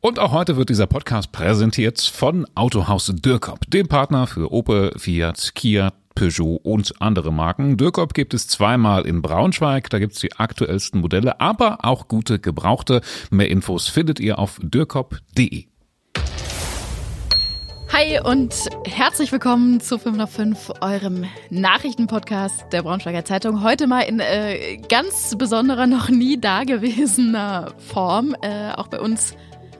Und 0.00 0.18
auch 0.18 0.32
heute 0.32 0.56
wird 0.56 0.68
dieser 0.68 0.86
Podcast 0.86 1.32
präsentiert 1.32 2.00
von 2.00 2.46
Autohaus 2.54 3.06
Dürkop, 3.14 3.60
dem 3.70 3.88
Partner 3.88 4.26
für 4.26 4.52
Opel, 4.52 4.92
Fiat, 4.96 5.52
Kia, 5.54 5.92
Peugeot 6.14 6.60
und 6.62 7.00
andere 7.00 7.32
Marken. 7.32 7.76
Dürkop 7.76 8.14
gibt 8.14 8.34
es 8.34 8.46
zweimal 8.46 9.06
in 9.06 9.22
Braunschweig, 9.22 9.88
da 9.90 9.98
gibt's 9.98 10.20
die 10.20 10.32
aktuellsten 10.34 11.00
Modelle, 11.00 11.40
aber 11.40 11.84
auch 11.84 12.08
gute 12.08 12.38
Gebrauchte. 12.38 13.00
Mehr 13.30 13.50
Infos 13.50 13.88
findet 13.88 14.20
ihr 14.20 14.38
auf 14.38 14.58
dürkop.de. 14.62 15.66
Hi 17.92 18.20
und 18.22 18.54
herzlich 18.84 19.32
willkommen 19.32 19.80
zu 19.80 19.98
5 19.98 20.16
nach 20.18 20.28
5, 20.28 20.72
eurem 20.82 21.24
Nachrichtenpodcast 21.48 22.66
der 22.72 22.82
Braunschweiger 22.82 23.24
Zeitung. 23.24 23.62
Heute 23.62 23.86
mal 23.86 24.02
in 24.02 24.20
äh, 24.20 24.76
ganz 24.88 25.34
besonderer, 25.38 25.86
noch 25.86 26.10
nie 26.10 26.38
dagewesener 26.38 27.72
Form. 27.78 28.36
Äh, 28.42 28.72
auch 28.72 28.88
bei 28.88 29.00
uns 29.00 29.34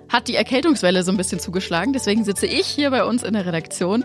hat 0.08 0.28
die 0.28 0.36
Erkältungswelle 0.36 1.02
so 1.02 1.10
ein 1.10 1.16
bisschen 1.16 1.40
zugeschlagen. 1.40 1.92
Deswegen 1.92 2.24
sitze 2.24 2.46
ich 2.46 2.66
hier 2.66 2.90
bei 2.90 3.04
uns 3.04 3.22
in 3.22 3.34
der 3.34 3.46
Redaktion 3.46 4.04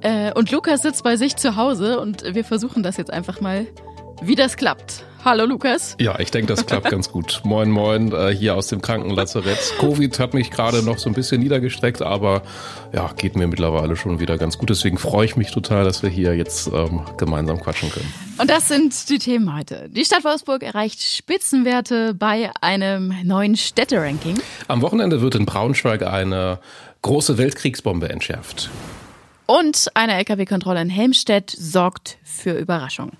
äh, 0.00 0.32
und 0.32 0.50
Lukas 0.50 0.82
sitzt 0.82 1.04
bei 1.04 1.16
sich 1.16 1.36
zu 1.36 1.56
Hause 1.56 2.00
und 2.00 2.22
wir 2.34 2.44
versuchen 2.44 2.82
das 2.82 2.96
jetzt 2.96 3.12
einfach 3.12 3.40
mal, 3.40 3.66
wie 4.22 4.34
das 4.34 4.56
klappt. 4.56 5.04
Hallo 5.24 5.44
Lukas. 5.44 5.94
Ja, 6.00 6.18
ich 6.18 6.32
denke, 6.32 6.48
das 6.48 6.66
klappt 6.66 6.90
ganz 6.90 7.12
gut. 7.12 7.42
Moin, 7.44 7.70
moin, 7.70 8.10
äh, 8.10 8.34
hier 8.34 8.56
aus 8.56 8.66
dem 8.66 8.82
Krankenlazarett. 8.82 9.74
Covid 9.78 10.18
hat 10.18 10.34
mich 10.34 10.50
gerade 10.50 10.82
noch 10.82 10.98
so 10.98 11.08
ein 11.08 11.12
bisschen 11.12 11.40
niedergestreckt, 11.40 12.02
aber 12.02 12.42
ja, 12.92 13.08
geht 13.16 13.36
mir 13.36 13.46
mittlerweile 13.46 13.94
schon 13.94 14.18
wieder 14.18 14.36
ganz 14.36 14.58
gut. 14.58 14.70
Deswegen 14.70 14.98
freue 14.98 15.24
ich 15.24 15.36
mich 15.36 15.52
total, 15.52 15.84
dass 15.84 16.02
wir 16.02 16.10
hier 16.10 16.34
jetzt 16.34 16.66
ähm, 16.66 17.02
gemeinsam 17.18 17.60
quatschen 17.60 17.92
können. 17.92 18.12
Und 18.38 18.50
das 18.50 18.66
sind 18.66 19.08
die 19.10 19.20
Themen 19.20 19.56
heute. 19.56 19.88
Die 19.90 20.04
Stadt 20.04 20.24
Wolfsburg 20.24 20.64
erreicht 20.64 21.00
Spitzenwerte 21.00 22.14
bei 22.14 22.50
einem 22.60 23.14
neuen 23.22 23.56
Städteranking. 23.56 24.40
Am 24.66 24.82
Wochenende 24.82 25.20
wird 25.20 25.36
in 25.36 25.46
Braunschweig 25.46 26.02
eine 26.02 26.58
große 27.02 27.38
Weltkriegsbombe 27.38 28.08
entschärft. 28.08 28.70
Und 29.46 29.88
eine 29.94 30.14
Lkw-Kontrolle 30.14 30.82
in 30.82 30.90
Helmstedt 30.90 31.50
sorgt 31.50 32.18
für 32.24 32.54
Überraschung. 32.54 33.12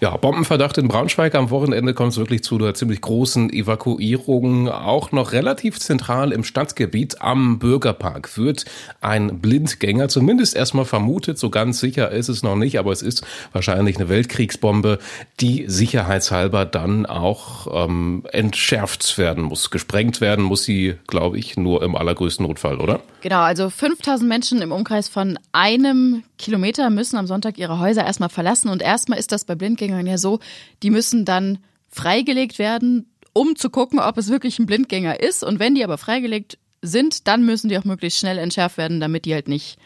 Ja, 0.00 0.16
Bombenverdacht 0.16 0.76
in 0.76 0.88
Braunschweig. 0.88 1.34
Am 1.34 1.50
Wochenende 1.50 1.94
kommt 1.94 2.12
es 2.12 2.18
wirklich 2.18 2.42
zu 2.42 2.56
einer 2.56 2.74
ziemlich 2.74 3.00
großen 3.00 3.50
Evakuierung. 3.50 4.68
Auch 4.68 5.12
noch 5.12 5.32
relativ 5.32 5.78
zentral 5.78 6.32
im 6.32 6.42
Stadtgebiet 6.42 7.22
am 7.22 7.58
Bürgerpark 7.58 8.36
wird 8.36 8.64
ein 9.00 9.38
Blindgänger 9.40 10.08
zumindest 10.08 10.56
erstmal 10.56 10.84
vermutet. 10.84 11.38
So 11.38 11.48
ganz 11.48 11.78
sicher 11.78 12.10
ist 12.10 12.28
es 12.28 12.42
noch 12.42 12.56
nicht, 12.56 12.78
aber 12.78 12.92
es 12.92 13.02
ist 13.02 13.24
wahrscheinlich 13.52 13.96
eine 13.96 14.08
Weltkriegsbombe, 14.08 14.98
die 15.40 15.64
sicherheitshalber 15.68 16.64
dann 16.64 17.06
auch 17.06 17.86
ähm, 17.86 18.24
entschärft 18.32 19.16
werden 19.16 19.44
muss. 19.44 19.70
Gesprengt 19.70 20.20
werden 20.20 20.44
muss 20.44 20.64
sie, 20.64 20.96
glaube 21.06 21.38
ich, 21.38 21.56
nur 21.56 21.82
im 21.82 21.94
allergrößten 21.94 22.44
Notfall, 22.44 22.80
oder? 22.80 23.00
Genau, 23.24 23.40
also 23.40 23.70
5000 23.70 24.28
Menschen 24.28 24.60
im 24.60 24.70
Umkreis 24.70 25.08
von 25.08 25.38
einem 25.50 26.24
Kilometer 26.36 26.90
müssen 26.90 27.16
am 27.16 27.26
Sonntag 27.26 27.56
ihre 27.56 27.78
Häuser 27.78 28.04
erstmal 28.04 28.28
verlassen. 28.28 28.68
Und 28.68 28.82
erstmal 28.82 29.18
ist 29.18 29.32
das 29.32 29.46
bei 29.46 29.54
Blindgängern 29.54 30.06
ja 30.06 30.18
so, 30.18 30.40
die 30.82 30.90
müssen 30.90 31.24
dann 31.24 31.56
freigelegt 31.88 32.58
werden, 32.58 33.10
um 33.32 33.56
zu 33.56 33.70
gucken, 33.70 33.98
ob 33.98 34.18
es 34.18 34.28
wirklich 34.28 34.58
ein 34.58 34.66
Blindgänger 34.66 35.20
ist. 35.20 35.42
Und 35.42 35.58
wenn 35.58 35.74
die 35.74 35.84
aber 35.84 35.96
freigelegt 35.96 36.58
sind, 36.82 37.26
dann 37.26 37.46
müssen 37.46 37.70
die 37.70 37.78
auch 37.78 37.84
möglichst 37.84 38.18
schnell 38.18 38.36
entschärft 38.36 38.76
werden, 38.76 39.00
damit 39.00 39.24
die 39.24 39.32
halt 39.32 39.48
nicht, 39.48 39.78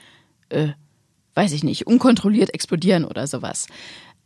äh, 0.48 0.70
weiß 1.34 1.52
ich 1.52 1.62
nicht, 1.62 1.86
unkontrolliert 1.86 2.52
explodieren 2.52 3.04
oder 3.04 3.28
sowas. 3.28 3.68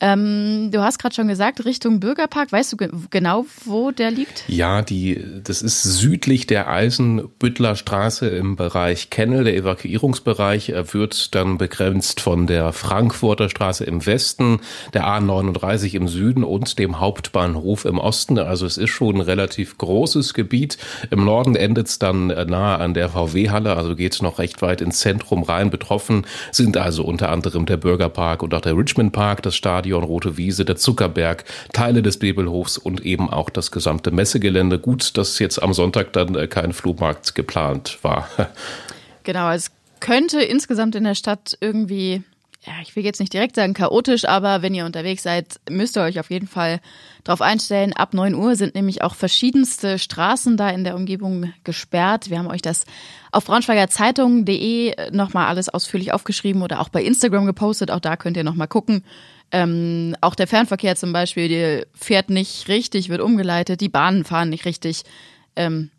Ähm, 0.04 0.70
du 0.72 0.82
hast 0.82 0.98
gerade 0.98 1.14
schon 1.14 1.28
gesagt, 1.28 1.64
Richtung 1.64 2.00
Bürgerpark. 2.00 2.50
Weißt 2.50 2.72
du 2.72 2.76
ge 2.76 2.88
genau, 3.10 3.46
wo 3.64 3.92
der 3.92 4.10
liegt? 4.10 4.42
Ja, 4.48 4.82
die, 4.82 5.22
das 5.44 5.62
ist 5.62 5.84
südlich 5.84 6.48
der 6.48 6.68
Eisenbüttler 6.68 7.76
Straße 7.76 8.26
im 8.28 8.56
Bereich 8.56 9.10
Kennel. 9.10 9.44
Der 9.44 9.54
Evakuierungsbereich 9.54 10.70
äh, 10.70 10.92
wird 10.92 11.36
dann 11.36 11.56
begrenzt 11.56 12.20
von 12.20 12.48
der 12.48 12.72
Frankfurter 12.72 13.48
Straße 13.48 13.84
im 13.84 14.04
Westen, 14.04 14.58
der 14.92 15.04
A39 15.04 15.94
im 15.94 16.08
Süden 16.08 16.42
und 16.42 16.80
dem 16.80 16.98
Hauptbahnhof 16.98 17.84
im 17.84 17.98
Osten. 17.98 18.40
Also 18.40 18.66
es 18.66 18.78
ist 18.78 18.90
schon 18.90 19.18
ein 19.18 19.20
relativ 19.20 19.78
großes 19.78 20.34
Gebiet. 20.34 20.78
Im 21.12 21.24
Norden 21.24 21.54
endet 21.54 21.86
es 21.86 22.00
dann 22.00 22.30
äh, 22.30 22.44
nahe 22.44 22.78
an 22.78 22.94
der 22.94 23.10
VW-Halle, 23.10 23.76
also 23.76 23.94
geht 23.94 24.14
es 24.14 24.22
noch 24.22 24.40
recht 24.40 24.62
weit 24.62 24.80
ins 24.80 24.98
Zentrum 24.98 25.44
rein. 25.44 25.70
Betroffen 25.70 26.26
sind 26.50 26.76
also 26.76 27.04
unter 27.04 27.28
anderem 27.28 27.66
der 27.66 27.76
Bürgerpark 27.76 28.42
und 28.42 28.52
auch 28.52 28.62
der 28.62 28.76
Richmond 28.76 29.12
Park, 29.12 29.44
das 29.44 29.54
Stadion 29.54 29.81
Stadion 29.82 30.04
Rote 30.04 30.36
Wiese, 30.36 30.64
der 30.64 30.76
Zuckerberg, 30.76 31.42
Teile 31.72 32.02
des 32.02 32.16
Bebelhofs 32.16 32.78
und 32.78 33.04
eben 33.04 33.28
auch 33.28 33.50
das 33.50 33.72
gesamte 33.72 34.12
Messegelände. 34.12 34.78
Gut, 34.78 35.18
dass 35.18 35.40
jetzt 35.40 35.60
am 35.60 35.72
Sonntag 35.72 36.12
dann 36.12 36.36
äh, 36.36 36.46
kein 36.46 36.72
Flohmarkt 36.72 37.34
geplant 37.34 37.98
war. 38.02 38.28
Genau, 39.24 39.52
es 39.52 39.70
könnte 40.00 40.42
insgesamt 40.42 40.96
in 40.96 41.04
der 41.04 41.14
Stadt 41.14 41.56
irgendwie 41.60 42.24
ja, 42.64 42.74
ich 42.80 42.94
will 42.94 43.04
jetzt 43.04 43.18
nicht 43.18 43.32
direkt 43.32 43.56
sagen 43.56 43.74
chaotisch, 43.74 44.24
aber 44.24 44.62
wenn 44.62 44.72
ihr 44.72 44.86
unterwegs 44.86 45.24
seid, 45.24 45.58
müsst 45.68 45.96
ihr 45.96 46.02
euch 46.02 46.20
auf 46.20 46.30
jeden 46.30 46.46
Fall 46.46 46.80
darauf 47.24 47.40
einstellen. 47.40 47.92
Ab 47.92 48.14
9 48.14 48.34
Uhr 48.34 48.54
sind 48.54 48.76
nämlich 48.76 49.02
auch 49.02 49.16
verschiedenste 49.16 49.98
Straßen 49.98 50.56
da 50.56 50.70
in 50.70 50.84
der 50.84 50.94
Umgebung 50.94 51.52
gesperrt. 51.64 52.30
Wir 52.30 52.38
haben 52.38 52.46
euch 52.46 52.62
das 52.62 52.84
auf 53.32 53.46
braunschweigerzeitung.de 53.46 55.10
nochmal 55.10 55.48
alles 55.48 55.70
ausführlich 55.70 56.12
aufgeschrieben 56.12 56.62
oder 56.62 56.80
auch 56.80 56.88
bei 56.88 57.02
Instagram 57.02 57.46
gepostet. 57.46 57.90
Auch 57.90 57.98
da 57.98 58.16
könnt 58.16 58.36
ihr 58.36 58.44
nochmal 58.44 58.68
gucken. 58.68 59.02
Ähm, 59.50 60.14
auch 60.20 60.36
der 60.36 60.46
Fernverkehr 60.46 60.94
zum 60.94 61.12
Beispiel, 61.12 61.48
der 61.48 61.86
fährt 61.94 62.30
nicht 62.30 62.68
richtig, 62.68 63.08
wird 63.08 63.20
umgeleitet, 63.20 63.80
die 63.80 63.88
Bahnen 63.88 64.24
fahren 64.24 64.50
nicht 64.50 64.66
richtig. 64.66 65.02
Ähm, 65.56 65.90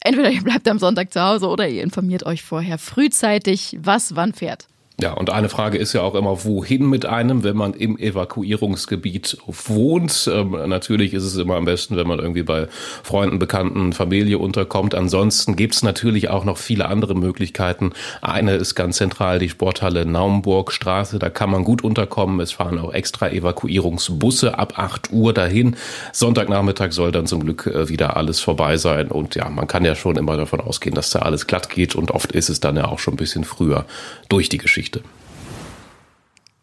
entweder 0.00 0.30
ihr 0.30 0.42
bleibt 0.42 0.66
am 0.66 0.80
Sonntag 0.80 1.12
zu 1.12 1.22
Hause 1.22 1.46
oder 1.46 1.68
ihr 1.68 1.84
informiert 1.84 2.26
euch 2.26 2.42
vorher 2.42 2.76
frühzeitig, 2.76 3.78
was 3.80 4.16
wann 4.16 4.34
fährt. 4.34 4.66
Ja, 5.00 5.12
und 5.12 5.30
eine 5.30 5.48
Frage 5.48 5.78
ist 5.78 5.92
ja 5.92 6.02
auch 6.02 6.16
immer, 6.16 6.44
wohin 6.44 6.90
mit 6.90 7.06
einem, 7.06 7.44
wenn 7.44 7.56
man 7.56 7.72
im 7.72 7.96
Evakuierungsgebiet 7.98 9.38
wohnt. 9.46 10.28
Ähm, 10.32 10.56
natürlich 10.66 11.14
ist 11.14 11.22
es 11.22 11.36
immer 11.36 11.54
am 11.54 11.66
besten, 11.66 11.94
wenn 11.94 12.08
man 12.08 12.18
irgendwie 12.18 12.42
bei 12.42 12.66
Freunden, 13.04 13.38
Bekannten, 13.38 13.92
Familie 13.92 14.38
unterkommt. 14.38 14.96
Ansonsten 14.96 15.54
gibt's 15.54 15.84
natürlich 15.84 16.30
auch 16.30 16.44
noch 16.44 16.58
viele 16.58 16.86
andere 16.86 17.14
Möglichkeiten. 17.14 17.92
Eine 18.22 18.56
ist 18.56 18.74
ganz 18.74 18.96
zentral 18.96 19.38
die 19.38 19.48
Sporthalle 19.48 20.04
Naumburgstraße. 20.04 21.20
Da 21.20 21.30
kann 21.30 21.50
man 21.50 21.62
gut 21.62 21.84
unterkommen. 21.84 22.40
Es 22.40 22.50
fahren 22.50 22.80
auch 22.80 22.92
extra 22.92 23.28
Evakuierungsbusse 23.28 24.58
ab 24.58 24.80
8 24.80 25.12
Uhr 25.12 25.32
dahin. 25.32 25.76
Sonntagnachmittag 26.12 26.90
soll 26.90 27.12
dann 27.12 27.26
zum 27.26 27.44
Glück 27.44 27.68
äh, 27.68 27.88
wieder 27.88 28.16
alles 28.16 28.40
vorbei 28.40 28.76
sein. 28.76 29.12
Und 29.12 29.36
ja, 29.36 29.48
man 29.48 29.68
kann 29.68 29.84
ja 29.84 29.94
schon 29.94 30.16
immer 30.16 30.36
davon 30.36 30.60
ausgehen, 30.60 30.96
dass 30.96 31.10
da 31.10 31.20
alles 31.20 31.46
glatt 31.46 31.70
geht. 31.70 31.94
Und 31.94 32.10
oft 32.10 32.32
ist 32.32 32.48
es 32.48 32.58
dann 32.58 32.74
ja 32.74 32.88
auch 32.88 32.98
schon 32.98 33.14
ein 33.14 33.18
bisschen 33.18 33.44
früher 33.44 33.84
durch 34.28 34.48
die 34.48 34.58
Geschichte. 34.58 34.87
Geschichte. 34.88 35.02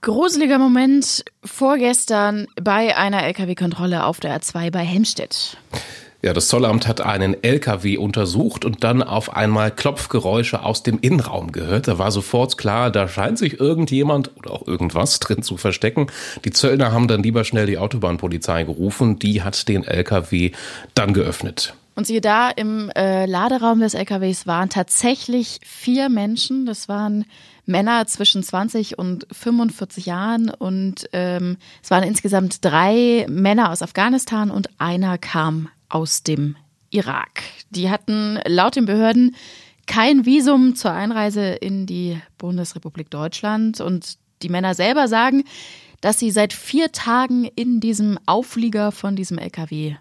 Gruseliger 0.02 0.60
Moment 0.60 1.26
vorgestern 1.44 2.48
bei 2.62 2.96
einer 2.96 3.24
Lkw-Kontrolle 3.24 4.06
auf 4.06 4.20
der 4.20 4.40
A2 4.40 4.70
bei 4.70 4.84
Helmstedt. 4.84 5.58
Ja, 6.22 6.34
das 6.34 6.48
Zollamt 6.48 6.88
hat 6.88 7.02
einen 7.02 7.44
LKW 7.44 7.98
untersucht 7.98 8.66
und 8.66 8.84
dann 8.84 9.04
auf 9.04 9.36
einmal 9.36 9.70
Klopfgeräusche 9.72 10.64
aus 10.64 10.82
dem 10.84 11.00
Innenraum 11.00 11.52
gehört. 11.52 11.88
Da 11.88 12.00
war 12.00 12.12
sofort 12.12 12.58
klar, 12.58 12.92
da 12.92 13.08
scheint 13.08 13.38
sich 13.38 13.60
irgendjemand 13.60 14.36
oder 14.38 14.52
auch 14.52 14.68
irgendwas 14.68 15.20
drin 15.20 15.44
zu 15.44 15.58
verstecken. 15.58 16.08
Die 16.44 16.52
Zöllner 16.52 16.92
haben 16.92 17.08
dann 17.08 17.24
lieber 17.24 17.44
schnell 17.44 17.66
die 17.66 17.78
Autobahnpolizei 17.78 18.64
gerufen. 18.64 19.20
Die 19.20 19.44
hat 19.44 19.68
den 19.68 19.84
LKW 19.84 20.52
dann 20.94 21.14
geöffnet. 21.14 21.76
Und 21.96 22.06
siehe 22.06 22.20
da, 22.20 22.50
im 22.50 22.90
äh, 22.90 23.26
Laderaum 23.26 23.80
des 23.80 23.94
LKWs 23.94 24.46
waren 24.46 24.70
tatsächlich 24.70 25.62
vier 25.64 26.10
Menschen. 26.10 26.66
Das 26.66 26.90
waren 26.90 27.24
Männer 27.66 28.06
zwischen 28.06 28.44
20 28.44 29.00
und 29.00 29.26
45 29.32 30.06
Jahren 30.06 30.50
und 30.50 31.10
ähm, 31.14 31.58
es 31.82 31.90
waren 31.90 32.04
insgesamt 32.04 32.64
drei 32.64 33.26
Männer 33.30 33.72
aus 33.72 33.82
Afghanistan 33.82 34.52
und 34.52 34.70
einer 34.80 35.18
kam 35.18 35.70
aus 35.88 36.22
dem 36.22 36.58
Irak. 36.90 37.44
Die 37.70 37.90
hatten 37.90 38.40
laut 38.46 38.76
den 38.76 38.86
Behörden 38.86 39.36
kein 39.88 40.26
Visum 40.26 40.76
zur 40.76 40.92
Einreise 40.92 41.46
in 41.46 41.86
die 41.86 42.20
Bundesrepublik 42.38 43.10
Deutschland 43.10 43.80
und 43.82 44.18
die 44.42 44.50
Männer 44.50 44.74
selber 44.76 45.08
sagen, 45.08 45.44
dass 46.02 46.20
sie 46.20 46.30
seit 46.30 46.54
vier 46.54 46.92
Tagen 46.92 47.46
in 47.46 47.80
diesem 47.80 48.20
Auflieger 48.26 48.92
von 48.92 49.16
diesem 49.16 49.38
LKW 49.38 49.96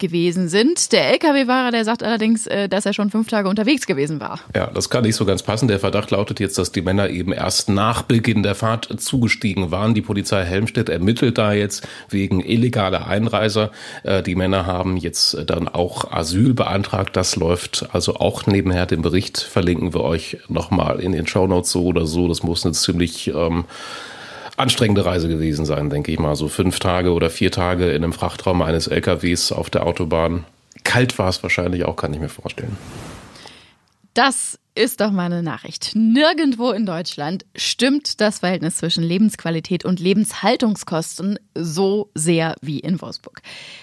gewesen 0.00 0.48
sind. 0.48 0.92
Der 0.92 1.12
Lkw-Fahrer, 1.12 1.70
der 1.70 1.84
sagt 1.84 2.02
allerdings, 2.02 2.46
äh, 2.46 2.68
dass 2.68 2.86
er 2.86 2.92
schon 2.92 3.10
fünf 3.10 3.28
Tage 3.28 3.48
unterwegs 3.48 3.86
gewesen 3.86 4.18
war. 4.20 4.40
Ja, 4.56 4.66
das 4.66 4.90
kann 4.90 5.04
nicht 5.04 5.16
so 5.16 5.24
ganz 5.24 5.42
passen. 5.42 5.68
Der 5.68 5.78
Verdacht 5.78 6.10
lautet 6.10 6.40
jetzt, 6.40 6.58
dass 6.58 6.72
die 6.72 6.82
Männer 6.82 7.10
eben 7.10 7.32
erst 7.32 7.68
nach 7.68 8.02
Beginn 8.02 8.42
der 8.42 8.54
Fahrt 8.54 8.88
zugestiegen 9.00 9.70
waren. 9.70 9.94
Die 9.94 10.02
Polizei 10.02 10.44
Helmstedt 10.44 10.88
ermittelt 10.88 11.38
da 11.38 11.52
jetzt 11.52 11.86
wegen 12.08 12.40
illegaler 12.40 13.06
Einreiser. 13.06 13.70
Äh, 14.02 14.22
die 14.22 14.34
Männer 14.34 14.66
haben 14.66 14.96
jetzt 14.96 15.36
dann 15.46 15.68
auch 15.68 16.10
Asyl 16.10 16.54
beantragt. 16.54 17.16
Das 17.16 17.36
läuft 17.36 17.86
also 17.92 18.16
auch 18.16 18.46
nebenher. 18.46 18.86
Den 18.86 19.02
Bericht 19.02 19.38
verlinken 19.38 19.94
wir 19.94 20.02
euch 20.02 20.38
nochmal 20.48 21.00
in 21.00 21.12
den 21.12 21.26
Shownotes 21.26 21.70
so 21.70 21.84
oder 21.84 22.06
so. 22.06 22.26
Das 22.26 22.42
muss 22.42 22.64
eine 22.64 22.72
ziemlich 22.72 23.28
ähm, 23.28 23.64
anstrengende 24.60 25.04
Reise 25.04 25.28
gewesen 25.28 25.64
sein, 25.64 25.90
denke 25.90 26.12
ich 26.12 26.18
mal. 26.18 26.36
So 26.36 26.48
fünf 26.48 26.78
Tage 26.78 27.12
oder 27.12 27.30
vier 27.30 27.50
Tage 27.50 27.90
in 27.90 28.04
einem 28.04 28.12
Frachtraum 28.12 28.62
eines 28.62 28.86
LKWs 28.86 29.52
auf 29.52 29.70
der 29.70 29.86
Autobahn. 29.86 30.44
kalt 30.84 31.18
war 31.18 31.28
es 31.28 31.42
wahrscheinlich 31.42 31.84
auch, 31.84 31.96
kann 31.96 32.14
ich 32.14 32.20
mir 32.20 32.28
vorstellen. 32.28 32.76
Das 34.14 34.58
ist 34.74 35.00
doch 35.00 35.10
mal 35.10 35.26
eine 35.26 35.42
Nachricht. 35.42 35.92
Nirgendwo 35.94 36.70
in 36.70 36.86
Deutschland 36.86 37.44
stimmt 37.54 38.20
das 38.20 38.40
Verhältnis 38.40 38.76
zwischen 38.76 39.02
Lebensqualität 39.04 39.84
und 39.84 40.00
Lebenshaltungskosten 40.00 41.38
so 41.54 42.10
sehr 42.14 42.56
wie 42.60 42.80
in 42.80 43.00
Wolfsburg. 43.00 43.42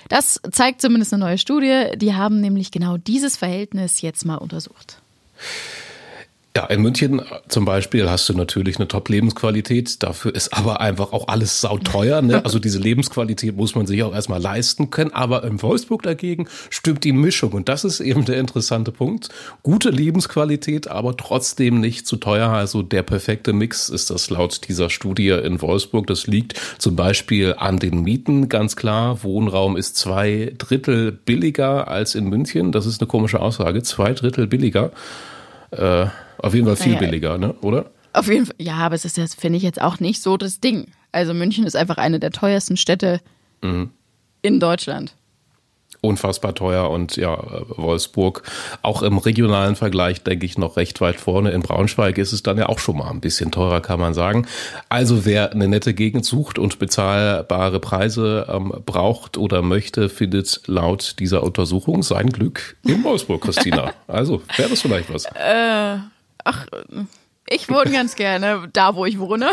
Das 0.10 0.42
zeigt 0.52 0.82
zumindest 0.82 1.14
eine 1.14 1.24
neue 1.24 1.38
Studie. 1.38 1.92
Die 1.96 2.14
haben 2.14 2.42
nämlich 2.42 2.72
genau 2.72 2.98
dieses 2.98 3.38
Verhältnis 3.38 4.02
jetzt 4.02 4.26
mal 4.26 4.38
untersucht. 4.38 5.02
Ja, 6.58 6.66
in 6.66 6.82
München 6.82 7.22
zum 7.50 7.66
Beispiel 7.66 8.10
hast 8.10 8.28
du 8.30 8.34
natürlich 8.34 8.78
eine 8.78 8.88
Top-Lebensqualität. 8.88 10.02
Dafür 10.02 10.34
ist 10.34 10.58
aber 10.58 10.82
einfach 10.82 11.14
auch 11.14 11.28
alles 11.28 11.62
sauteuer. 11.62 12.24
Ne? 12.24 12.44
Also 12.44 12.58
diese 12.58 12.80
Lebensqualität 12.80 13.56
muss 13.56 13.76
man 13.76 13.86
sich 13.86 14.02
auch 14.02 14.12
erstmal 14.12 14.42
leisten 14.42 14.90
können. 14.90 15.14
Aber 15.14 15.44
in 15.44 15.62
Wolfsburg 15.62 16.02
dagegen 16.02 16.48
stimmt 16.72 17.04
die 17.04 17.12
Mischung. 17.12 17.52
Und 17.52 17.70
das 17.70 17.84
ist 17.84 18.00
eben 18.00 18.26
der 18.26 18.40
interessante 18.40 18.92
Punkt. 18.92 19.30
Gute 19.62 19.92
Lebensqualität, 19.92 20.88
aber 20.88 21.16
trotzdem 21.16 21.80
nicht 21.80 22.08
zu 22.08 22.16
teuer. 22.16 22.50
Also 22.50 22.82
der 22.82 23.04
perfekte 23.04 23.54
Mix 23.54 23.90
ist 23.90 24.10
das 24.10 24.32
laut 24.32 24.68
dieser 24.68 24.90
Studie 24.90 25.30
in 25.30 25.62
Wolfsburg. 25.62 26.08
Das 26.08 26.26
liegt 26.26 26.60
zum 26.80 26.96
Beispiel 26.96 27.54
an 27.56 27.78
den 27.78 28.02
Mieten, 28.02 28.50
ganz 28.50 28.76
klar. 28.76 29.22
Wohnraum 29.22 29.78
ist 29.78 29.96
zwei 29.96 30.54
Drittel 30.58 31.12
billiger 31.12 31.88
als 31.88 32.16
in 32.16 32.28
München. 32.30 32.72
Das 32.72 32.88
ist 32.88 33.00
eine 33.00 33.08
komische 33.08 33.42
Aussage. 33.42 33.84
Zwei 33.84 34.14
Drittel 34.14 34.48
billiger. 34.48 34.92
Äh, 35.72 36.08
auf 36.38 36.54
jeden 36.54 36.66
Fall 36.66 36.76
viel 36.76 36.94
naja, 36.94 37.00
billiger, 37.06 37.38
ne? 37.38 37.54
oder? 37.62 37.92
Auf 38.14 38.28
jeden 38.28 38.46
Fall, 38.46 38.56
ja, 38.60 38.76
aber 38.76 38.96
es 38.96 39.06
ist 39.06 39.18
jetzt, 39.18 39.40
finde 39.40 39.58
ich, 39.58 39.64
jetzt 39.64 39.82
auch 39.82 40.00
nicht 40.00 40.22
so 40.22 40.38
das 40.38 40.60
Ding. 40.60 40.88
Also 41.12 41.34
München 41.34 41.66
ist 41.66 41.76
einfach 41.76 41.98
eine 41.98 42.20
der 42.20 42.32
teuersten 42.32 42.78
Städte 42.78 43.22
mhm. 43.62 43.92
in 44.42 44.60
Deutschland 44.60 45.16
unfassbar 46.02 46.56
teuer 46.56 46.90
und 46.90 47.16
ja, 47.16 47.38
Wolfsburg 47.70 48.44
auch 48.82 49.02
im 49.02 49.18
regionalen 49.18 49.76
Vergleich, 49.76 50.24
denke 50.24 50.46
ich, 50.46 50.58
noch 50.58 50.78
recht 50.78 51.02
weit 51.02 51.20
vorne. 51.20 51.52
In 51.52 51.62
Braunschweig 51.62 52.18
ist 52.18 52.34
es 52.34 52.44
dann 52.44 52.58
ja 52.58 52.70
auch 52.70 52.80
schon 52.80 52.98
mal 52.98 53.10
ein 53.10 53.22
bisschen 53.22 53.52
teurer, 53.52 53.82
kann 53.82 54.00
man 54.00 54.14
sagen. 54.14 54.48
Also 54.90 55.26
wer 55.26 55.52
eine 55.52 55.68
nette 55.68 55.94
Gegend 55.94 56.26
sucht 56.26 56.60
und 56.60 56.80
bezahlbare 56.80 57.80
Preise 57.80 58.48
ähm, 58.50 58.74
braucht 58.86 59.38
oder 59.38 59.62
möchte, 59.62 60.10
findet 60.10 60.62
laut 60.68 61.16
dieser 61.20 61.44
Untersuchung 61.44 62.04
sein 62.04 62.30
Glück 62.30 62.78
in 62.84 63.04
Wolfsburg, 63.04 63.42
Christina. 63.42 63.94
Also 64.08 64.42
wäre 64.56 64.70
das 64.70 64.82
vielleicht 64.82 65.14
was? 65.14 65.26
Äh, 65.26 65.98
ach. 66.44 66.68
Ich 67.50 67.70
wohne 67.70 67.92
ganz 67.92 68.16
gerne 68.16 68.68
da, 68.74 68.96
wo 68.96 69.06
ich 69.06 69.20
wohne. 69.20 69.50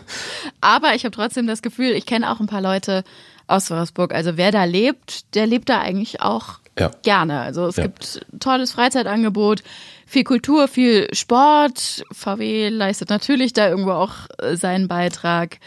Aber 0.60 0.94
ich 0.94 1.04
habe 1.04 1.14
trotzdem 1.14 1.46
das 1.46 1.62
Gefühl, 1.62 1.92
ich 1.92 2.04
kenne 2.04 2.30
auch 2.30 2.40
ein 2.40 2.46
paar 2.46 2.60
Leute, 2.60 3.04
aus 3.52 3.70
Wolfsburg. 3.70 4.14
Also 4.14 4.36
wer 4.36 4.50
da 4.50 4.64
lebt, 4.64 5.34
der 5.34 5.46
lebt 5.46 5.68
da 5.68 5.80
eigentlich 5.80 6.20
auch 6.20 6.58
ja. 6.78 6.90
gerne. 7.02 7.40
Also 7.40 7.66
es 7.66 7.76
ja. 7.76 7.84
gibt 7.84 8.24
tolles 8.40 8.72
Freizeitangebot, 8.72 9.62
viel 10.06 10.24
Kultur, 10.24 10.68
viel 10.68 11.08
Sport. 11.14 12.04
VW 12.10 12.68
leistet 12.68 13.10
natürlich 13.10 13.52
da 13.52 13.68
irgendwo 13.68 13.92
auch 13.92 14.12
äh, 14.38 14.56
seinen 14.56 14.88
Beitrag. 14.88 15.58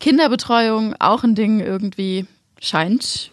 Kinderbetreuung, 0.00 0.94
auch 0.98 1.24
ein 1.24 1.34
Ding 1.34 1.60
irgendwie, 1.60 2.26
scheint 2.60 3.30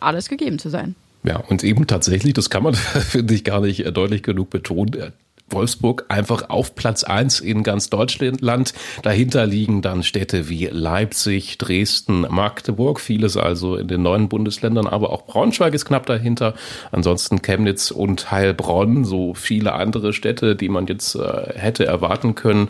alles 0.00 0.28
gegeben 0.28 0.58
zu 0.58 0.68
sein. 0.68 0.94
Ja, 1.24 1.36
und 1.36 1.62
eben 1.62 1.86
tatsächlich, 1.86 2.34
das 2.34 2.50
kann 2.50 2.62
man, 2.62 2.74
finde 2.74 3.34
ich, 3.34 3.44
gar 3.44 3.60
nicht 3.60 3.84
äh, 3.84 3.92
deutlich 3.92 4.22
genug 4.22 4.50
betonen. 4.50 5.12
Wolfsburg 5.52 6.06
einfach 6.08 6.48
auf 6.50 6.74
Platz 6.74 7.04
eins 7.04 7.40
in 7.40 7.62
ganz 7.62 7.90
Deutschland. 7.90 8.74
Dahinter 9.02 9.46
liegen 9.46 9.82
dann 9.82 10.02
Städte 10.02 10.48
wie 10.48 10.66
Leipzig, 10.66 11.58
Dresden, 11.58 12.26
Magdeburg, 12.28 13.00
vieles 13.00 13.36
also 13.36 13.76
in 13.76 13.88
den 13.88 14.02
neuen 14.02 14.28
Bundesländern, 14.28 14.86
aber 14.86 15.10
auch 15.10 15.26
Braunschweig 15.26 15.74
ist 15.74 15.84
knapp 15.84 16.06
dahinter. 16.06 16.54
Ansonsten 16.90 17.42
Chemnitz 17.42 17.90
und 17.90 18.30
Heilbronn, 18.30 19.04
so 19.04 19.34
viele 19.34 19.72
andere 19.72 20.12
Städte, 20.12 20.56
die 20.56 20.68
man 20.68 20.86
jetzt 20.86 21.14
äh, 21.14 21.52
hätte 21.54 21.86
erwarten 21.86 22.34
können. 22.34 22.68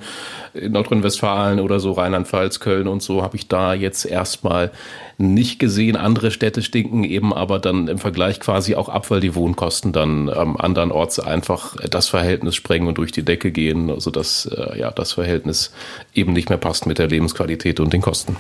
In 0.55 0.73
Nordrhein-Westfalen 0.73 1.61
oder 1.61 1.81
so 1.81 1.93
Rheinland-Pfalz, 1.93 2.61
Köln 2.61 2.89
und 2.89 3.03
so 3.03 3.23
habe 3.23 3.37
ich 3.37 3.49
da 3.49 3.75
jetzt 3.75 4.05
erstmal 4.05 4.71
nicht 5.19 5.59
gesehen. 5.59 5.97
Andere 5.97 6.31
Städte 6.31 6.63
stinken 6.63 7.05
eben 7.05 7.33
aber 7.33 7.59
dann 7.59 7.89
im 7.89 7.99
Vergleich 7.99 8.41
quasi 8.41 8.75
auch 8.75 8.89
ab, 8.89 9.11
weil 9.11 9.21
die 9.21 9.35
Wohnkosten 9.35 9.93
dann 9.93 10.29
ähm, 10.29 10.57
andernorts 10.59 11.21
einfach 11.21 11.77
das 11.77 12.09
Verhältnis 12.09 12.57
sprengen 12.73 12.89
und 12.89 12.97
durch 12.97 13.13
die 13.13 13.23
Decke 13.23 13.51
gehen, 13.51 13.91
also 13.91 14.11
dass 14.11 14.47
äh, 14.47 14.79
ja 14.79 14.91
das 14.91 15.13
Verhältnis 15.13 15.73
eben 16.15 16.33
nicht 16.33 16.49
mehr 16.49 16.59
passt 16.59 16.87
mit 16.87 16.99
der 16.99 17.07
Lebensqualität 17.07 17.81
und 17.81 17.93
den 17.93 18.01
Kosten. 18.01 18.37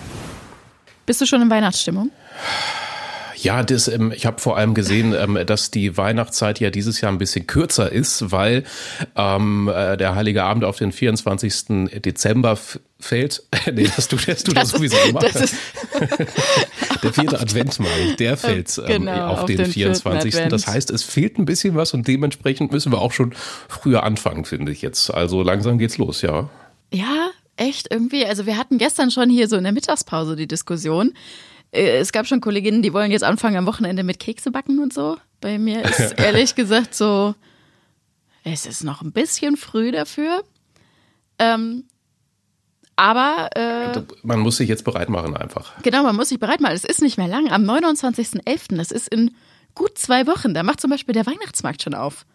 Bist 1.05 1.21
du 1.21 1.27
schon 1.27 1.43
in 1.43 1.51
Weihnachtsstimmung? 1.51 2.11
Ja, 3.37 3.63
das, 3.63 3.89
ähm, 3.89 4.13
ich 4.15 4.25
habe 4.25 4.41
vor 4.41 4.57
allem 4.57 4.73
gesehen, 4.73 5.15
ähm, 5.15 5.39
dass 5.45 5.71
die 5.71 5.99
Weihnachtszeit 5.99 6.61
ja 6.61 6.71
dieses 6.71 7.01
Jahr 7.01 7.13
ein 7.13 7.19
bisschen 7.19 7.47
kürzer 7.47 7.93
ist, 7.93 8.31
weil 8.31 8.65
ähm, 9.17 9.69
äh, 9.69 9.99
der 9.99 10.15
Heilige 10.15 10.45
Abend 10.45 10.65
auf 10.65 10.79
den 10.79 10.93
24. 10.93 11.91
Dezember 12.03 12.57
fällt. 13.01 13.43
nee, 13.73 13.91
das 13.95 14.09
du, 14.09 14.17
das 14.17 14.45
du 14.45 14.53
das, 14.53 14.71
das 14.71 14.79
sowieso 14.79 14.97
gemacht. 15.07 15.27
Das 15.35 15.53
der 17.03 17.13
vierte 17.13 17.41
Advent, 17.41 17.79
meine 17.81 18.11
ich, 18.11 18.17
der 18.17 18.37
fällt 18.37 18.79
ähm, 18.79 19.07
genau, 19.07 19.29
auf, 19.29 19.41
auf, 19.41 19.45
den, 19.47 19.59
den 19.59 19.67
24. 19.67 20.49
Das 20.49 20.67
heißt, 20.67 20.91
es 20.91 21.03
fehlt 21.03 21.39
ein 21.39 21.45
bisschen 21.45 21.75
was 21.75 21.95
und 21.95 22.07
dementsprechend 22.07 22.73
müssen 22.73 22.93
wir 22.93 23.01
auch 23.01 23.13
schon 23.13 23.35
früher 23.69 24.03
anfangen, 24.03 24.45
finde 24.45 24.73
ich 24.73 24.83
jetzt. 24.83 25.11
Also 25.11 25.43
langsam 25.43 25.79
geht's 25.79 25.99
los, 25.99 26.23
ja. 26.23 26.49
Ja, 26.93 27.31
echt 27.57 27.89
irgendwie. 27.91 28.25
Also 28.27 28.47
wir 28.47 28.57
hatten 28.57 28.79
gestern 28.79 29.11
schon 29.11 29.31
hier 29.31 29.49
so 29.49 29.57
in 29.57 29.65
der 29.65 29.73
Mittagspause 29.73 30.37
die 30.37 30.47
Diskussion 30.47 31.13
äh, 31.73 31.99
es 31.99 32.13
gab 32.13 32.27
schon 32.27 32.41
Kolleginnen, 32.41 32.83
die 32.83 32.93
wollen 32.93 33.11
jetzt 33.11 33.25
anfangen 33.25 33.57
am 33.57 33.67
Wochenende 33.67 34.05
mit 34.05 34.21
Kekse 34.21 34.51
backen 34.51 34.79
und 34.79 34.93
so. 34.93 35.17
Bei 35.41 35.59
mir 35.59 35.85
ist 35.85 36.13
ehrlich 36.19 36.55
gesagt 36.55 36.95
so, 36.95 37.35
es 38.45 38.67
ist 38.67 38.85
noch 38.85 39.03
ein 39.03 39.13
bisschen 39.13 39.57
früh 39.57 39.91
dafür. 39.91 40.45
Ähm, 41.39 41.85
aber 42.97 43.49
äh, 43.55 44.03
man 44.23 44.41
muss 44.41 44.59
sich 44.59 44.69
jetzt 44.69 44.85
bereit 44.85 45.09
machen 45.09 45.37
einfach. 45.37 45.73
Genau, 45.83 46.03
man 46.03 46.17
muss 46.17 46.29
sich 46.29 46.39
bereit 46.39 46.61
machen. 46.61 46.75
Es 46.75 46.85
ist 46.85 47.03
nicht 47.03 47.19
mehr 47.19 47.29
lang. 47.29 47.51
Am 47.51 47.65
29.11., 47.65 48.77
das 48.77 48.91
ist 48.91 49.09
in 49.09 49.35
gut 49.75 49.97
zwei 49.99 50.27
Wochen. 50.27 50.55
Da 50.55 50.63
macht 50.63 50.81
zum 50.81 50.91
Beispiel 50.91 51.15
der 51.15 51.27
Weihnachtsmarkt 51.27 51.83
schon 51.83 51.95
auf. 51.95 52.27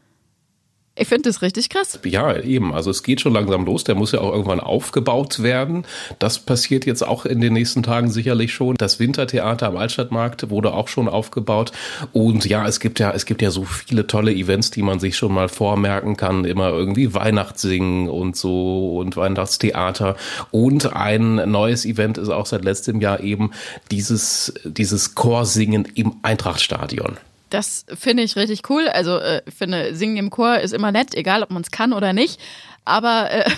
Ich 0.99 1.07
finde 1.07 1.29
das 1.29 1.41
richtig 1.43 1.69
krass. 1.69 1.99
Ja, 2.03 2.35
eben. 2.35 2.73
Also 2.73 2.89
es 2.89 3.03
geht 3.03 3.21
schon 3.21 3.33
langsam 3.33 3.65
los. 3.65 3.83
Der 3.83 3.93
muss 3.93 4.11
ja 4.11 4.19
auch 4.19 4.31
irgendwann 4.31 4.59
aufgebaut 4.59 5.43
werden. 5.43 5.85
Das 6.17 6.39
passiert 6.39 6.85
jetzt 6.85 7.05
auch 7.05 7.25
in 7.25 7.39
den 7.39 7.53
nächsten 7.53 7.83
Tagen 7.83 8.09
sicherlich 8.09 8.51
schon. 8.51 8.75
Das 8.75 8.99
Wintertheater 8.99 9.67
am 9.67 9.77
Altstadtmarkt 9.77 10.49
wurde 10.49 10.73
auch 10.73 10.87
schon 10.87 11.07
aufgebaut. 11.07 11.71
Und 12.13 12.45
ja, 12.45 12.65
es 12.65 12.79
gibt 12.79 12.99
ja, 12.99 13.11
es 13.11 13.25
gibt 13.25 13.43
ja 13.43 13.51
so 13.51 13.63
viele 13.63 14.07
tolle 14.07 14.33
Events, 14.33 14.71
die 14.71 14.81
man 14.81 14.99
sich 14.99 15.15
schon 15.17 15.33
mal 15.33 15.49
vormerken 15.49 16.17
kann. 16.17 16.45
Immer 16.45 16.69
irgendwie 16.69 17.13
Weihnachtssingen 17.13 18.09
und 18.09 18.35
so 18.35 18.97
und 18.97 19.15
Weihnachtstheater. 19.15 20.15
Und 20.49 20.93
ein 20.93 21.35
neues 21.49 21.85
Event 21.85 22.17
ist 22.17 22.29
auch 22.29 22.47
seit 22.47 22.63
letztem 22.63 23.01
Jahr 23.01 23.19
eben 23.19 23.51
dieses, 23.91 24.53
dieses 24.63 25.13
Chorsingen 25.13 25.87
im 25.93 26.15
Eintrachtstadion. 26.23 27.17
Das 27.49 27.85
finde 27.93 28.23
ich 28.23 28.35
richtig 28.35 28.69
cool. 28.69 28.87
Also 28.89 29.17
äh, 29.17 29.41
ich 29.45 29.53
finde, 29.53 29.95
Singen 29.95 30.17
im 30.17 30.29
Chor 30.29 30.59
ist 30.59 30.73
immer 30.73 30.91
nett, 30.91 31.15
egal 31.15 31.43
ob 31.43 31.51
man 31.51 31.61
es 31.61 31.71
kann 31.71 31.93
oder 31.93 32.13
nicht. 32.13 32.39
Aber 32.85 33.29
äh, 33.31 33.49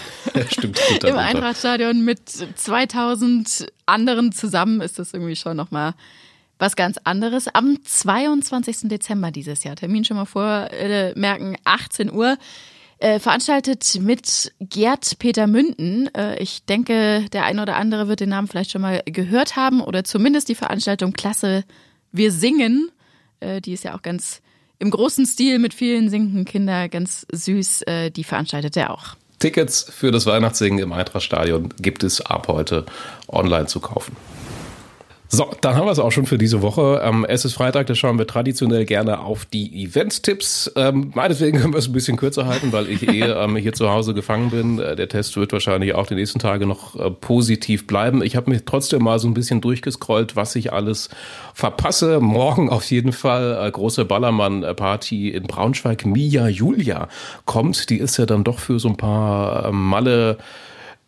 Stimmt, 0.50 0.80
im 1.04 1.18
Eintrachtstadion 1.18 2.04
mit 2.04 2.30
2000 2.30 3.68
anderen 3.86 4.32
zusammen 4.32 4.82
ist 4.82 5.00
das 5.00 5.14
irgendwie 5.14 5.36
schon 5.36 5.56
nochmal 5.56 5.94
was 6.58 6.76
ganz 6.76 6.98
anderes. 7.04 7.48
Am 7.48 7.78
22. 7.84 8.90
Dezember 8.90 9.32
dieses 9.32 9.64
Jahr, 9.64 9.76
Termin 9.76 10.04
schon 10.04 10.18
mal 10.18 10.26
vormerken, 10.26 11.56
äh, 11.56 11.60
18 11.64 12.12
Uhr, 12.12 12.38
äh, 13.00 13.20
veranstaltet 13.20 14.00
mit 14.02 14.52
Gerd 14.60 15.20
Peter 15.20 15.48
Münden. 15.48 16.14
Äh, 16.14 16.38
ich 16.42 16.66
denke, 16.66 17.26
der 17.32 17.46
ein 17.46 17.60
oder 17.60 17.78
andere 17.78 18.08
wird 18.08 18.20
den 18.20 18.30
Namen 18.30 18.48
vielleicht 18.48 18.72
schon 18.72 18.82
mal 18.82 19.02
gehört 19.06 19.56
haben 19.56 19.80
oder 19.82 20.04
zumindest 20.04 20.50
die 20.50 20.56
Veranstaltung 20.56 21.14
Klasse 21.14 21.64
Wir 22.12 22.32
singen 22.32 22.92
äh, 23.40 23.62
die 23.62 23.74
ist 23.74 23.84
ja 23.84 23.96
auch 23.96 24.02
ganz 24.02 24.42
im 24.80 24.92
großen 24.92 25.26
Stil 25.26 25.60
mit 25.60 25.74
vielen 25.74 26.10
singenden 26.10 26.46
Kindern, 26.46 26.90
ganz 26.90 27.26
süß. 27.32 27.84
Äh, 27.84 28.12
die 28.12 28.24
veranstaltet 28.24 28.78
er 28.78 28.92
auch. 28.92 29.16
Tickets 29.40 29.84
für 29.90 30.12
das 30.12 30.26
Weihnachtssingen 30.26 30.80
im 30.80 30.92
Eintrachtstadion 30.92 31.74
gibt 31.80 32.04
es 32.04 32.22
ab 32.22 32.48
heute 32.48 32.86
online 33.30 33.68
zu 33.68 33.80
kaufen. 33.80 34.16
So, 35.32 35.48
dann 35.62 35.76
haben 35.76 35.86
wir 35.86 35.92
es 35.92 36.00
auch 36.00 36.12
schon 36.12 36.26
für 36.26 36.40
diese 36.40 36.64
Woche. 36.64 37.02
Ähm, 37.04 37.24
es 37.24 37.46
ist 37.46 37.54
Freitag, 37.54 37.86
da 37.86 37.94
schauen 37.94 38.18
wir 38.18 38.26
traditionell 38.26 38.86
gerne 38.86 39.20
auf 39.20 39.46
die 39.46 39.84
Event-Tipps. 39.84 40.72
Ähm, 40.76 41.12
meinetwegen 41.14 41.60
können 41.60 41.72
wir 41.72 41.78
es 41.78 41.88
ein 41.88 41.94
bisschen 41.94 42.18
kürzer 42.18 42.48
halten, 42.48 42.74
weil 42.74 42.90
ich 42.90 43.08
eh 43.08 43.22
ähm, 43.22 43.56
hier 43.56 43.74
zu 43.74 43.92
Hause 43.92 44.16
gefangen 44.16 44.50
bin. 44.50 44.80
Äh, 44.80 44.96
der 44.96 45.08
Test 45.08 45.38
wird 45.38 45.54
wahrscheinlich 45.54 45.94
auch 45.94 46.08
die 46.08 46.16
nächsten 46.16 46.40
Tage 46.40 46.66
noch 46.66 46.96
äh, 46.96 47.12
positiv 47.12 47.86
bleiben. 47.86 48.24
Ich 48.24 48.36
habe 48.36 48.50
mich 48.50 48.64
trotzdem 48.66 49.04
mal 49.04 49.20
so 49.20 49.28
ein 49.28 49.36
bisschen 49.36 49.62
durchgescrollt, 49.62 50.36
was 50.36 50.56
ich 50.56 50.74
alles 50.74 51.10
verpasse. 51.54 52.20
Morgen 52.22 52.72
auf 52.72 52.86
jeden 52.86 53.12
Fall 53.12 53.68
äh, 53.68 53.70
große 53.70 54.06
Ballermann-Party 54.06 55.30
in 55.30 55.44
Braunschweig. 55.44 56.08
Mia 56.08 56.48
Julia 56.48 57.08
kommt. 57.46 57.92
Die 57.92 58.00
ist 58.00 58.18
ja 58.18 58.26
dann 58.26 58.44
doch 58.44 58.58
für 58.58 58.80
so 58.80 58.90
ein 58.90 58.98
paar 58.98 59.66
äh, 59.66 59.72
Malle 59.72 60.40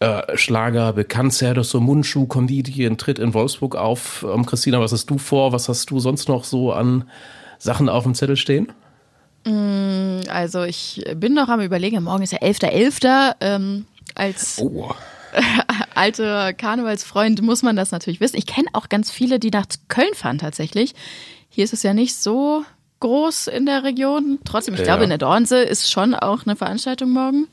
äh, 0.01 0.35
Schlager 0.37 0.93
bekannt. 0.93 1.33
Serdo 1.33 1.63
so 1.63 1.79
Mundschuh, 1.79 2.25
Comedian, 2.25 2.97
tritt 2.97 3.19
in 3.19 3.33
Wolfsburg 3.33 3.75
auf. 3.75 4.25
Ähm, 4.29 4.45
Christina, 4.45 4.79
was 4.81 4.91
hast 4.91 5.05
du 5.09 5.17
vor? 5.17 5.53
Was 5.53 5.69
hast 5.69 5.89
du 5.91 5.99
sonst 5.99 6.27
noch 6.27 6.43
so 6.43 6.73
an 6.73 7.05
Sachen 7.57 7.87
auf 7.89 8.03
dem 8.03 8.13
Zettel 8.15 8.35
stehen? 8.35 8.71
Also 10.29 10.63
ich 10.63 11.03
bin 11.15 11.33
noch 11.33 11.49
am 11.49 11.61
überlegen, 11.61 12.03
morgen 12.03 12.21
ist 12.23 12.31
ja 12.31 12.39
11.11. 12.39 13.35
Ähm, 13.41 13.85
als 14.13 14.59
Oh. 14.61 14.91
alter 15.95 16.53
Karnevalsfreund 16.53 17.41
muss 17.41 17.63
man 17.63 17.75
das 17.75 17.91
natürlich 17.91 18.19
wissen. 18.19 18.37
Ich 18.37 18.45
kenne 18.45 18.67
auch 18.73 18.89
ganz 18.89 19.09
viele, 19.09 19.39
die 19.39 19.49
nach 19.49 19.65
Köln 19.87 20.13
fahren 20.13 20.37
tatsächlich. 20.37 20.93
Hier 21.49 21.63
ist 21.63 21.73
es 21.73 21.83
ja 21.83 21.93
nicht 21.93 22.15
so 22.15 22.63
groß 22.99 23.47
in 23.47 23.65
der 23.65 23.83
Region. 23.83 24.39
Trotzdem, 24.45 24.73
ich 24.75 24.81
Ja. 24.81 24.85
glaube, 24.85 25.03
in 25.05 25.09
der 25.09 25.17
Dornse 25.17 25.57
ist 25.61 25.89
schon 25.89 26.13
auch 26.13 26.45
eine 26.45 26.55
Veranstaltung 26.55 27.09
morgen. 27.11 27.47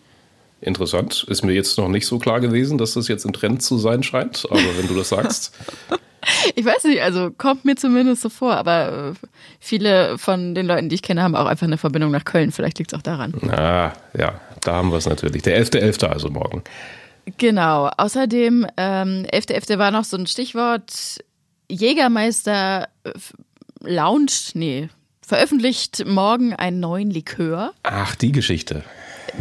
Interessant. 0.61 1.25
Ist 1.29 1.45
mir 1.45 1.53
jetzt 1.53 1.79
noch 1.79 1.89
nicht 1.89 2.07
so 2.07 2.19
klar 2.19 2.41
gewesen, 2.41 2.79
dass 2.79 2.95
das 2.95 3.09
jetzt 3.09 3.25
ein 3.25 3.33
Trend 3.33 3.63
zu 3.63 3.79
sein 3.79 4.03
scheint. 4.03 4.45
Aber 4.51 4.61
wenn 4.77 4.89
du 4.89 4.95
das 4.95 5.11
sagst, 5.11 5.55
Ich 6.55 6.65
weiß 6.65 6.85
nicht, 6.85 7.01
also 7.03 7.31
kommt 7.31 7.65
mir 7.65 7.77
zumindest 7.77 8.23
so 8.23 8.29
vor, 8.29 8.57
aber 8.57 9.15
äh, 9.15 9.27
viele 9.61 10.19
von 10.19 10.55
den 10.55 10.67
Leuten, 10.67 10.89
die 10.89 10.97
ich 10.97 11.03
kenne, 11.03 11.23
haben 11.23 11.35
auch 11.35 11.47
einfach 11.47 11.67
eine 11.67 11.79
Verbindung 11.79 12.11
nach 12.11 12.25
Köln. 12.25 12.53
Vielleicht 12.53 12.79
liegt 12.79 12.93
es 12.93 12.99
auch 12.99 13.03
daran. 13.03 13.33
ah, 13.51 13.93
ja, 14.17 14.41
da 14.63 14.75
haben 14.75 14.91
wir 14.91 14.99
es 14.99 15.07
natürlich. 15.07 15.43
Der 15.43 15.63
11.11. 15.65 16.07
also 16.07 16.29
morgen. 16.29 16.63
Genau. 17.37 17.91
Außerdem, 17.97 18.67
ähm, 18.77 19.27
11.11. 19.33 19.79
war 19.79 19.91
noch 19.91 20.05
so 20.05 20.17
ein 20.17 20.27
Stichwort 20.27 21.19
Jägermeister 21.71 22.89
äh, 23.05 23.11
launcht, 23.81 24.55
nee, 24.55 24.89
veröffentlicht 25.21 26.05
morgen 26.07 26.55
einen 26.55 26.81
neuen 26.81 27.11
Likör. 27.11 27.73
Ach, 27.83 28.15
die 28.17 28.33
Geschichte. 28.33 28.83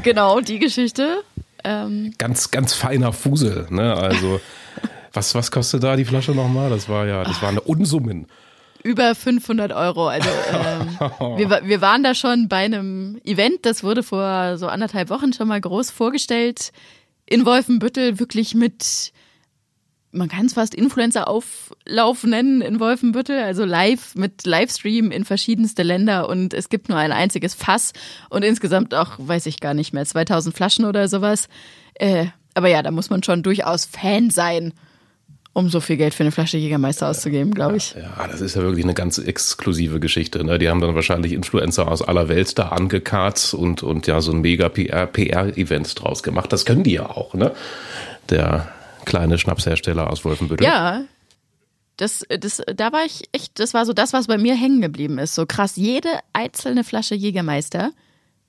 Genau, 0.03 0.39
die 0.39 0.60
Geschichte. 0.60 1.24
Ähm, 1.63 2.13
Ganz, 2.17 2.51
ganz 2.51 2.74
feiner 2.74 3.13
Fusel. 3.13 3.67
Ne? 3.70 3.94
Also, 3.96 4.39
was, 5.13 5.34
was 5.36 5.51
kostet 5.51 5.84
da 5.84 5.96
die 5.96 6.06
Flasche 6.06 6.32
nochmal? 6.32 6.70
Das 6.70 6.88
war 6.88 7.06
ja, 7.06 7.24
das 7.24 7.41
war 7.41 7.50
eine 7.50 7.62
Unsummen. 7.62 8.27
über 8.84 9.15
500 9.15 9.72
Euro. 9.74 10.08
Also 10.08 10.29
ähm, 10.51 10.98
wir, 11.38 11.62
wir 11.63 11.82
waren 11.82 12.03
da 12.03 12.13
schon 12.15 12.48
bei 12.48 12.58
einem 12.65 13.20
Event, 13.25 13.65
das 13.65 13.84
wurde 13.84 14.03
vor 14.03 14.58
so 14.58 14.67
anderthalb 14.67 15.10
Wochen 15.10 15.34
schon 15.34 15.48
mal 15.48 15.60
groß 15.60 15.91
vorgestellt 15.91 16.72
in 17.25 17.46
Wolfenbüttel, 17.46 18.20
wirklich 18.20 18.56
mit, 18.56 19.12
man 20.17 20.27
kann 20.27 20.47
es 20.47 20.53
fast 20.53 20.75
Influencer-Auflauf 20.75 22.24
nennen 22.24 22.62
in 22.62 22.79
Wolfenbüttel, 22.79 23.39
also 23.39 23.63
live 23.63 24.15
mit 24.15 24.45
Livestream 24.45 25.12
in 25.12 25.24
verschiedenste 25.24 25.83
Länder 25.83 26.27
und 26.27 26.53
es 26.53 26.69
gibt 26.69 26.89
nur 26.89 26.97
ein 26.97 27.12
einziges 27.12 27.53
Fass 27.53 27.93
und 28.29 28.43
insgesamt 28.43 28.93
auch, 28.93 29.13
weiß 29.17 29.45
ich 29.45 29.59
gar 29.59 29.74
nicht 29.74 29.93
mehr, 29.93 30.05
2000 30.05 30.55
Flaschen 30.55 30.86
oder 30.86 31.07
sowas. 31.07 31.47
Äh, 31.93 32.27
aber 32.53 32.69
ja, 32.69 32.81
da 32.81 32.91
muss 32.91 33.09
man 33.09 33.24
schon 33.24 33.43
durchaus 33.43 33.86
Fan 33.86 34.29
sein, 34.29 34.74
um 35.53 35.69
so 35.69 35.79
viel 35.79 35.97
Geld 35.97 36.13
für 36.13 36.21
eine 36.21 36.31
Flasche 36.31 36.57
Jägermeister 36.57 37.07
auszugeben, 37.07 37.53
glaube 37.53 37.77
ich. 37.77 37.95
Ja, 37.95 38.27
das 38.27 38.41
ist 38.41 38.55
ja 38.55 38.62
wirklich 38.62 38.83
eine 38.83 38.93
ganz 38.93 39.17
exklusive 39.17 40.00
Geschichte. 40.00 40.43
Ne? 40.43 40.59
Die 40.59 40.69
haben 40.69 40.81
dann 40.81 40.93
wahrscheinlich 40.93 41.33
Influencer 41.33 41.88
aus 41.88 42.03
aller 42.03 42.29
Welt 42.29 42.59
da 42.59 42.69
angekarrt 42.69 43.55
und, 43.55 43.81
und 43.81 44.05
ja 44.05 44.21
so 44.21 44.31
ein 44.31 44.41
mega 44.41 44.69
PR 44.69 45.07
PR-Event 45.07 46.00
draus 46.00 46.21
gemacht. 46.21 46.53
Das 46.53 46.65
können 46.65 46.83
die 46.83 46.93
ja 46.93 47.09
auch, 47.09 47.33
ne? 47.33 47.53
Der 48.29 48.71
kleine 49.08 49.40
Schnapshersteller 49.40 50.10
aus 50.10 50.24
Wolfenbüttel. 50.24 50.66
Ja. 50.66 51.06
Das, 51.96 52.24
das, 52.30 52.62
da 52.76 52.92
war 52.92 53.06
ich 53.06 53.24
echt, 53.32 53.60
das 53.60 53.74
war 53.74 53.86
so 53.88 53.94
das, 53.94 54.14
was 54.14 54.28
bei 54.28 54.38
mir 54.38 54.54
hängen 54.54 54.82
geblieben 54.82 55.18
ist. 55.18 55.34
So 55.34 55.48
krass, 55.48 55.78
jede 55.78 56.10
einzelne 56.34 56.84
Flasche 56.84 57.16
Jägermeister, 57.16 57.92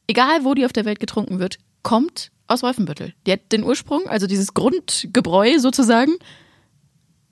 egal 0.06 0.44
wo 0.44 0.52
die 0.52 0.66
auf 0.66 0.74
der 0.74 0.84
Welt 0.84 1.00
getrunken 1.00 1.38
wird, 1.38 1.56
kommt 1.82 2.30
aus 2.46 2.62
Wolfenbüttel. 2.62 3.14
Die 3.26 3.32
hat 3.32 3.40
den 3.52 3.64
Ursprung, 3.64 4.06
also 4.08 4.26
dieses 4.26 4.52
Grundgebräu 4.52 5.58
sozusagen, 5.58 6.12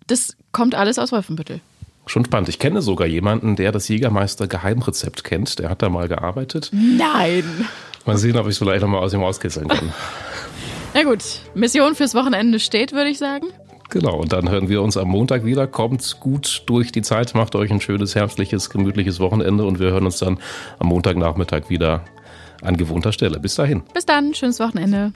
das 0.06 0.36
kommt 0.52 0.74
alles 0.74 0.98
aus 0.98 1.12
Wolfenbüttel. 1.12 1.60
Schon 2.06 2.24
spannend. 2.24 2.48
Ich 2.48 2.60
kenne 2.60 2.80
sogar 2.80 3.08
jemanden, 3.08 3.56
der 3.56 3.72
das 3.72 3.88
Jägermeister 3.88 4.46
Geheimrezept 4.46 5.24
kennt. 5.24 5.58
Der 5.58 5.68
hat 5.68 5.82
da 5.82 5.88
mal 5.88 6.06
gearbeitet. 6.06 6.70
Nein. 6.72 7.66
Mal 8.04 8.16
sehen, 8.16 8.36
ob 8.36 8.46
ich 8.46 8.52
es 8.52 8.58
vielleicht 8.58 8.82
noch 8.82 8.88
mal 8.88 9.00
aus 9.00 9.12
ihm 9.12 9.24
auskitzeln 9.24 9.66
kann. 9.66 9.92
Gut, 11.06 11.22
Mission 11.54 11.94
fürs 11.94 12.16
Wochenende 12.16 12.58
steht, 12.58 12.90
würde 12.90 13.10
ich 13.10 13.18
sagen. 13.18 13.46
Genau, 13.90 14.16
und 14.16 14.32
dann 14.32 14.50
hören 14.50 14.68
wir 14.68 14.82
uns 14.82 14.96
am 14.96 15.06
Montag 15.06 15.44
wieder. 15.44 15.68
Kommt 15.68 16.18
gut 16.18 16.64
durch 16.66 16.90
die 16.90 17.02
Zeit, 17.02 17.32
macht 17.36 17.54
euch 17.54 17.70
ein 17.70 17.80
schönes, 17.80 18.16
herbstliches, 18.16 18.70
gemütliches 18.70 19.20
Wochenende 19.20 19.64
und 19.66 19.78
wir 19.78 19.92
hören 19.92 20.04
uns 20.04 20.18
dann 20.18 20.40
am 20.80 20.88
Montagnachmittag 20.88 21.70
wieder 21.70 22.02
an 22.60 22.76
gewohnter 22.76 23.12
Stelle. 23.12 23.38
Bis 23.38 23.54
dahin. 23.54 23.84
Bis 23.94 24.04
dann, 24.04 24.34
schönes 24.34 24.58
Wochenende. 24.58 25.12